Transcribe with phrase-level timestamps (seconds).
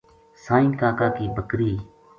[0.45, 1.75] سائیں کاکا کی بکری